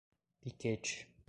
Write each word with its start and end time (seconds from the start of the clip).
Piquete 0.41 1.05